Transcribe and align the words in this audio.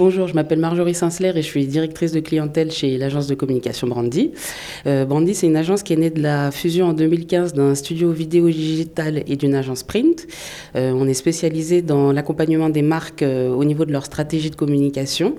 Bonjour, 0.00 0.28
je 0.28 0.34
m'appelle 0.34 0.60
Marjorie 0.60 0.94
Sinclair 0.94 1.36
et 1.36 1.42
je 1.42 1.46
suis 1.46 1.66
directrice 1.66 2.12
de 2.12 2.20
clientèle 2.20 2.72
chez 2.72 2.96
l'agence 2.96 3.26
de 3.26 3.34
communication 3.34 3.86
Brandy. 3.86 4.30
Euh, 4.86 5.04
Brandy, 5.04 5.34
c'est 5.34 5.46
une 5.46 5.56
agence 5.56 5.82
qui 5.82 5.92
est 5.92 5.96
née 5.96 6.08
de 6.08 6.22
la 6.22 6.50
fusion 6.50 6.86
en 6.86 6.92
2015 6.94 7.52
d'un 7.52 7.74
studio 7.74 8.10
vidéo 8.10 8.48
digital 8.48 9.22
et 9.26 9.36
d'une 9.36 9.54
agence 9.54 9.82
print. 9.82 10.26
Euh, 10.74 10.92
on 10.96 11.06
est 11.06 11.12
spécialisé 11.12 11.82
dans 11.82 12.12
l'accompagnement 12.12 12.70
des 12.70 12.80
marques 12.80 13.20
euh, 13.20 13.50
au 13.50 13.62
niveau 13.62 13.84
de 13.84 13.92
leur 13.92 14.06
stratégie 14.06 14.48
de 14.48 14.56
communication 14.56 15.34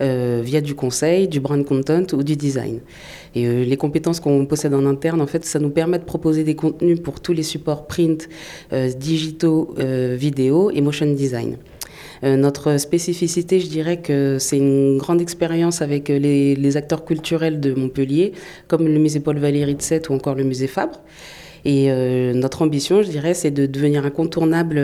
via 0.00 0.62
du 0.62 0.74
conseil, 0.74 1.28
du 1.28 1.40
brand 1.40 1.62
content 1.62 2.06
ou 2.14 2.22
du 2.22 2.36
design. 2.36 2.80
Et 3.34 3.66
les 3.66 3.76
compétences 3.76 4.20
qu'on 4.20 4.46
possède 4.46 4.72
en 4.72 4.86
interne, 4.86 5.20
en 5.20 5.26
fait, 5.26 5.44
ça 5.44 5.58
nous 5.58 5.68
permet 5.68 5.98
de 5.98 6.04
proposer 6.04 6.42
des 6.42 6.54
contenus 6.54 7.00
pour 7.02 7.20
tous 7.20 7.34
les 7.34 7.42
supports 7.42 7.86
print, 7.86 8.30
digitaux, 8.98 9.74
vidéo 10.16 10.70
et 10.70 10.80
motion 10.80 11.12
design. 11.12 11.58
Euh, 12.24 12.36
notre 12.36 12.78
spécificité, 12.78 13.60
je 13.60 13.68
dirais 13.68 13.98
que 13.98 14.38
c'est 14.38 14.58
une 14.58 14.98
grande 14.98 15.20
expérience 15.20 15.82
avec 15.82 16.10
euh, 16.10 16.18
les, 16.18 16.76
acteurs 16.76 17.04
culturels 17.04 17.60
de 17.60 17.74
Montpellier, 17.74 18.32
comme 18.68 18.86
le 18.86 18.98
musée 18.98 19.20
Paul 19.20 19.38
Valéry 19.38 19.74
de 19.74 19.82
Sète 19.82 20.08
ou 20.10 20.12
encore 20.12 20.34
le 20.34 20.44
musée 20.44 20.66
Fabre. 20.66 21.00
Et 21.64 21.90
euh, 21.90 22.32
notre 22.32 22.62
ambition, 22.62 23.02
je 23.02 23.08
dirais, 23.08 23.34
c'est 23.34 23.50
de 23.50 23.66
devenir 23.66 24.04
incontournable 24.04 24.76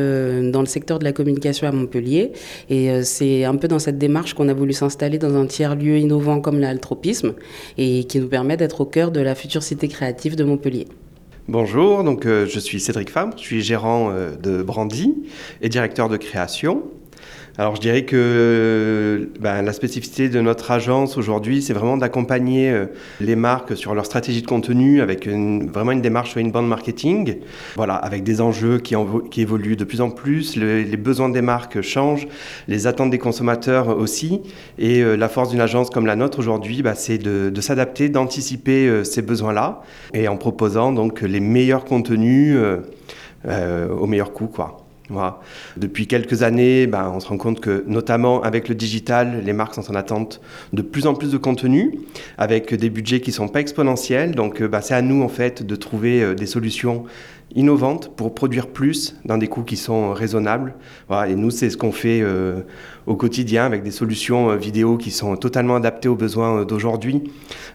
dans 0.50 0.60
le 0.60 0.66
secteur 0.66 0.98
de 0.98 1.04
la 1.04 1.12
communication 1.12 1.68
à 1.68 1.72
Montpellier. 1.72 2.32
Et 2.70 3.04
c'est 3.04 3.44
un 3.44 3.54
peu 3.54 3.68
dans 3.68 3.78
cette 3.78 3.98
démarche 3.98 4.34
qu'on 4.34 4.48
a 4.48 4.54
voulu 4.54 4.72
s'installer 4.72 5.18
dans 5.18 5.36
un 5.36 5.46
tiers-lieu 5.46 5.98
innovant 5.98 6.40
comme 6.40 6.58
l'altropisme 6.58 7.34
et 7.78 8.04
qui 8.04 8.18
nous 8.18 8.26
permet 8.26 8.56
d'être 8.56 8.80
au 8.80 8.86
cœur 8.86 9.12
de 9.12 9.20
la 9.20 9.36
future 9.36 9.62
cité 9.62 9.86
créative 9.86 10.34
de 10.34 10.42
Montpellier. 10.42 10.88
Bonjour, 11.46 12.02
donc 12.02 12.26
je 12.26 12.58
suis 12.58 12.80
Cédric 12.80 13.10
Fabre, 13.10 13.36
je 13.36 13.42
suis 13.42 13.62
gérant 13.62 14.12
de 14.42 14.62
Brandy 14.62 15.14
et 15.60 15.68
directeur 15.68 16.08
de 16.08 16.16
création. 16.16 16.82
Alors 17.58 17.76
je 17.76 17.82
dirais 17.82 18.04
que 18.06 19.28
ben, 19.40 19.60
la 19.60 19.72
spécificité 19.74 20.30
de 20.30 20.40
notre 20.40 20.70
agence 20.70 21.18
aujourd'hui, 21.18 21.60
c'est 21.60 21.74
vraiment 21.74 21.98
d'accompagner 21.98 22.70
euh, 22.70 22.86
les 23.20 23.36
marques 23.36 23.76
sur 23.76 23.94
leur 23.94 24.06
stratégie 24.06 24.40
de 24.40 24.46
contenu 24.46 25.02
avec 25.02 25.26
une, 25.26 25.70
vraiment 25.70 25.92
une 25.92 26.00
démarche 26.00 26.38
bande 26.38 26.66
marketing, 26.66 27.36
voilà, 27.76 27.96
avec 27.96 28.22
des 28.22 28.40
enjeux 28.40 28.78
qui, 28.78 28.96
en, 28.96 29.18
qui 29.18 29.42
évoluent 29.42 29.76
de 29.76 29.84
plus 29.84 30.00
en 30.00 30.08
plus, 30.08 30.56
le, 30.56 30.80
les 30.80 30.96
besoins 30.96 31.28
des 31.28 31.42
marques 31.42 31.82
changent, 31.82 32.26
les 32.68 32.86
attentes 32.86 33.10
des 33.10 33.18
consommateurs 33.18 33.98
aussi, 33.98 34.40
et 34.78 35.02
euh, 35.02 35.16
la 35.16 35.28
force 35.28 35.50
d'une 35.50 35.60
agence 35.60 35.90
comme 35.90 36.06
la 36.06 36.16
nôtre 36.16 36.38
aujourd'hui, 36.38 36.80
bah, 36.80 36.94
c'est 36.94 37.18
de, 37.18 37.60
s'adapter, 37.60 38.08
d'anticiper 38.08 38.88
euh, 38.88 39.04
ces 39.04 39.20
besoins-là, 39.20 39.82
et 40.14 40.26
en 40.26 40.38
proposant 40.38 40.90
donc 40.90 41.20
les 41.20 41.40
meilleurs 41.40 41.84
contenus 41.84 42.56
au 43.44 44.06
meilleur 44.06 44.32
coût, 44.32 44.46
quoi. 44.46 44.81
Depuis 45.76 46.06
quelques 46.06 46.42
années, 46.42 46.86
ben, 46.86 47.12
on 47.14 47.20
se 47.20 47.28
rend 47.28 47.36
compte 47.36 47.60
que, 47.60 47.84
notamment 47.86 48.42
avec 48.42 48.68
le 48.68 48.74
digital, 48.74 49.42
les 49.44 49.52
marques 49.52 49.74
sont 49.74 49.90
en 49.90 49.94
attente 49.94 50.40
de 50.72 50.82
plus 50.82 51.06
en 51.06 51.14
plus 51.14 51.30
de 51.32 51.38
contenu, 51.38 51.98
avec 52.38 52.74
des 52.74 52.90
budgets 52.90 53.20
qui 53.20 53.30
ne 53.30 53.34
sont 53.34 53.48
pas 53.48 53.60
exponentiels. 53.60 54.34
Donc, 54.34 54.62
ben, 54.62 54.80
c'est 54.80 54.94
à 54.94 55.02
nous, 55.02 55.22
en 55.22 55.28
fait, 55.28 55.62
de 55.62 55.76
trouver 55.76 56.22
euh, 56.22 56.34
des 56.34 56.46
solutions 56.46 57.04
innovantes 57.54 58.14
pour 58.16 58.34
produire 58.34 58.68
plus 58.68 59.16
dans 59.24 59.38
des 59.38 59.48
coûts 59.48 59.62
qui 59.62 59.76
sont 59.76 60.12
raisonnables. 60.12 60.74
Et 61.28 61.34
nous, 61.34 61.50
c'est 61.50 61.70
ce 61.70 61.76
qu'on 61.76 61.92
fait 61.92 62.20
euh, 62.22 62.62
au 63.06 63.16
quotidien 63.16 63.64
avec 63.64 63.82
des 63.82 63.90
solutions 63.90 64.50
euh, 64.50 64.56
vidéo 64.56 64.96
qui 64.96 65.10
sont 65.10 65.36
totalement 65.36 65.76
adaptées 65.76 66.08
aux 66.08 66.14
besoins 66.14 66.60
euh, 66.60 66.64
d'aujourd'hui. 66.64 67.22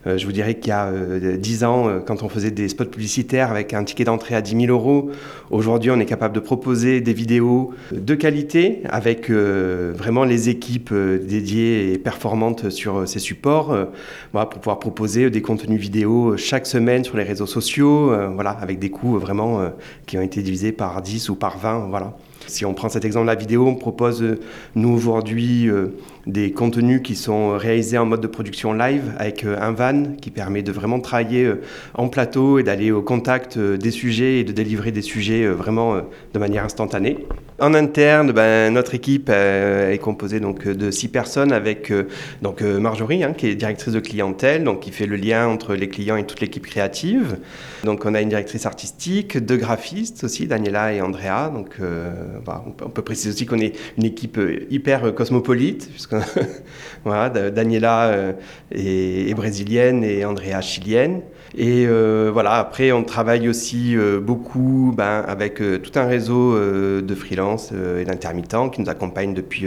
Euh, 0.06 0.18
je 0.18 0.26
vous 0.26 0.32
dirais 0.32 0.56
qu'il 0.56 0.70
y 0.70 0.72
a 0.72 0.88
euh, 0.88 1.38
10 1.38 1.64
ans, 1.64 1.88
euh, 1.88 2.00
quand 2.00 2.24
on 2.24 2.30
faisait 2.30 2.52
des 2.52 2.70
spots 2.70 2.86
publicitaires 2.86 3.52
avec 3.52 3.74
un 3.74 3.84
ticket 3.84 4.06
d'entrée 4.06 4.36
à 4.36 4.42
10 4.42 4.66
000 4.66 4.72
euros, 4.72 5.12
aujourd'hui, 5.52 5.92
on 5.92 6.00
est 6.00 6.06
capable 6.06 6.36
de 6.36 6.40
proposer 6.40 7.02
des 7.02 7.14
vidéos 7.14 7.27
de 7.92 8.16
qualité 8.16 8.82
avec 8.86 9.30
euh, 9.30 9.94
vraiment 9.96 10.24
les 10.24 10.50
équipes 10.50 10.92
euh, 10.92 11.20
dédiées 11.20 11.94
et 11.94 11.98
performantes 11.98 12.70
sur 12.70 12.98
euh, 12.98 13.06
ces 13.06 13.20
supports 13.20 13.76
pour 14.32 14.50
pouvoir 14.50 14.80
proposer 14.80 15.30
des 15.30 15.42
contenus 15.42 15.80
vidéo 15.80 16.38
chaque 16.38 16.66
semaine 16.66 17.04
sur 17.04 17.18
les 17.18 17.24
réseaux 17.24 17.46
sociaux, 17.46 18.12
voilà, 18.34 18.52
avec 18.52 18.80
des 18.80 18.90
coûts 18.90 19.18
vraiment 19.18 19.72
qui 20.06 20.18
ont 20.18 20.22
été 20.22 20.42
divisés 20.42 20.72
par 20.72 21.02
10 21.02 21.30
ou 21.30 21.36
par 21.36 21.58
20. 21.58 21.88
Voilà. 21.90 22.14
Si 22.48 22.66
on 22.66 22.74
prend 22.74 22.88
cet 22.88 23.04
exemple 23.04 23.26
de 23.26 23.32
la 23.32 23.36
vidéo, 23.36 23.68
on 23.68 23.76
propose, 23.76 24.24
euh, 24.24 24.40
nous 24.76 24.90
aujourd'hui, 24.90 25.70
euh, 25.70 25.98
des 26.26 26.52
contenus 26.52 27.02
qui 27.04 27.16
sont 27.16 27.58
réalisés 27.58 27.98
en 27.98 28.06
mode 28.06 28.22
de 28.22 28.28
production 28.28 28.72
live 28.72 29.04
avec 29.18 29.44
euh, 29.44 29.58
un 29.60 29.72
van 29.72 30.16
qui 30.22 30.32
permet 30.32 30.64
de 30.64 30.72
vraiment 30.72 31.02
travailler 31.02 31.52
en 31.94 32.08
plateau 32.08 32.58
et 32.60 32.64
d'aller 32.64 32.92
au 32.92 33.02
contact 33.02 33.60
des 33.60 33.92
sujets 33.92 34.40
et 34.40 34.44
de 34.44 34.54
délivrer 34.54 34.92
des 34.92 35.02
sujets 35.02 35.46
vraiment 35.48 35.96
de 35.96 36.40
manière 36.40 36.64
instantanée. 36.64 37.18
En 37.60 37.74
interne, 37.74 38.34
ben, 38.34 38.72
notre 38.72 38.94
équipe 38.94 39.32
euh, 39.34 39.92
est 39.92 39.98
composée 39.98 40.40
donc 40.40 40.68
de 40.68 40.92
six 40.92 41.08
personnes 41.08 41.52
avec 41.52 41.90
euh, 41.90 42.08
donc 42.44 42.62
euh, 42.62 42.80
Marjorie 42.80 43.24
hein, 43.24 43.34
qui 43.36 43.48
est 43.48 43.56
directrice 43.56 43.94
de 43.94 44.00
clientèle, 44.00 44.64
donc 44.64 44.82
qui 44.82 44.92
fait 44.92 45.08
le 45.08 45.16
lien 45.16 45.48
entre 45.48 45.74
les 45.74 45.90
clients 45.90 46.18
et 46.18 46.24
toute 46.24 46.40
l'équipe 46.40 46.68
créative. 46.68 47.38
Donc 47.84 48.06
on 48.06 48.14
a 48.14 48.22
une 48.22 48.30
directrice 48.30 48.68
artistique, 48.68 49.40
deux 49.40 49.58
graphistes 49.58 50.24
aussi, 50.24 50.46
Daniela 50.46 50.94
et 50.94 51.02
Andrea. 51.02 51.50
Donc 51.52 51.78
euh, 51.82 52.12
bah, 52.46 52.64
on, 52.68 52.90
peut, 52.90 53.02
préciser 53.02 53.32
aussi 53.32 53.48
qu'on 53.48 53.58
est 53.58 53.76
une 53.98 54.06
équipe 54.06 54.40
hyper 54.70 55.16
cosmopolite, 55.16 55.90
puisque 55.90 56.16
voilà, 57.06 57.30
Daniela 57.30 58.10
euh, 58.10 58.34
est, 58.72 59.34
brésilienne 59.34 60.04
et 60.04 60.26
Andrea 60.26 60.62
chilienne. 60.62 61.22
Et 61.56 61.86
euh, 61.88 62.30
voilà, 62.32 62.54
après 62.56 62.92
on 62.92 63.04
travaille 63.04 63.48
aussi 63.48 63.96
euh, 63.96 64.20
beaucoup 64.20 64.94
ben, 64.96 65.24
avec 65.28 65.62
euh, 65.62 65.78
tout 65.78 65.98
un 65.98 66.06
réseau 66.06 66.54
euh, 66.54 67.02
de 67.02 67.16
freelance 67.16 67.47
et 67.56 68.06
d'intermittents 68.06 68.70
qui 68.70 68.82
nous 68.82 68.90
accompagnent 68.90 69.34
depuis 69.34 69.66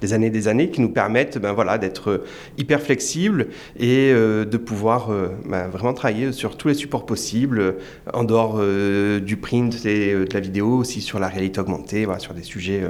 des 0.00 0.12
années 0.12 0.26
et 0.26 0.30
des 0.30 0.48
années, 0.48 0.70
qui 0.70 0.80
nous 0.80 0.90
permettent 0.90 1.38
ben, 1.38 1.52
voilà, 1.52 1.78
d'être 1.78 2.24
hyper 2.58 2.80
flexibles 2.80 3.48
et 3.78 4.12
de 4.12 4.56
pouvoir 4.56 5.10
ben, 5.46 5.68
vraiment 5.68 5.94
travailler 5.94 6.32
sur 6.32 6.56
tous 6.56 6.68
les 6.68 6.74
supports 6.74 7.06
possibles, 7.06 7.76
en 8.12 8.24
dehors 8.24 8.60
du 9.20 9.36
print 9.36 9.84
et 9.86 10.14
de 10.14 10.34
la 10.34 10.40
vidéo, 10.40 10.76
aussi 10.78 11.00
sur 11.00 11.18
la 11.18 11.28
réalité 11.28 11.60
augmentée, 11.60 12.04
voilà, 12.04 12.20
sur 12.20 12.34
des 12.34 12.42
sujets 12.42 12.82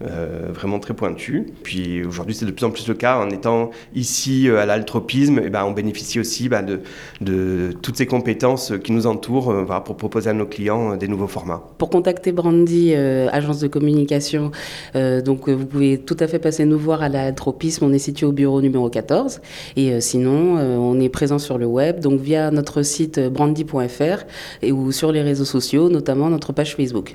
vraiment 0.00 0.78
très 0.78 0.94
pointus. 0.94 1.44
Puis 1.62 2.04
aujourd'hui 2.04 2.34
c'est 2.34 2.46
de 2.46 2.50
plus 2.50 2.64
en 2.64 2.70
plus 2.70 2.88
le 2.88 2.94
cas, 2.94 3.18
en 3.18 3.30
étant 3.30 3.70
ici 3.94 4.48
à 4.50 4.66
l'altropisme, 4.66 5.48
ben, 5.48 5.64
on 5.64 5.72
bénéficie 5.72 6.20
aussi 6.20 6.48
ben, 6.48 6.62
de, 6.62 6.80
de 7.20 7.72
toutes 7.82 7.96
ces 7.96 8.06
compétences 8.06 8.72
qui 8.82 8.92
nous 8.92 9.06
entourent 9.06 9.50
euh, 9.50 9.80
pour 9.84 9.96
proposer 9.96 10.30
à 10.30 10.32
nos 10.32 10.46
clients 10.46 10.92
euh, 10.92 10.96
des 10.96 11.08
nouveaux 11.08 11.26
formats. 11.26 11.62
Pour 11.78 11.90
contacter 11.90 12.32
Brandy, 12.32 12.92
euh, 12.94 13.28
agence 13.32 13.60
de 13.60 13.68
communication, 13.88 14.50
euh, 14.96 15.22
donc 15.22 15.48
vous 15.48 15.66
pouvez 15.66 15.98
tout 15.98 16.16
à 16.20 16.26
fait 16.26 16.38
passer 16.38 16.64
nous 16.64 16.78
voir 16.78 17.02
à 17.02 17.08
la 17.08 17.32
Tropisme. 17.32 17.84
On 17.84 17.92
est 17.92 17.98
situé 17.98 18.26
au 18.26 18.32
bureau 18.32 18.60
numéro 18.60 18.88
14. 18.90 19.40
Et 19.76 19.92
euh, 19.92 20.00
sinon, 20.00 20.56
on 20.58 21.00
est 21.00 21.08
présent 21.08 21.38
sur 21.38 21.58
le 21.58 21.66
web, 21.66 22.00
donc 22.00 22.20
via 22.20 22.50
notre 22.50 22.82
site 22.82 23.18
brandy.fr 23.20 24.24
et 24.62 24.72
ou 24.72 24.92
sur 24.92 25.12
les 25.12 25.22
réseaux 25.22 25.44
sociaux, 25.44 25.88
notamment 25.88 26.28
notre 26.28 26.52
page 26.52 26.76
Facebook. 26.76 27.14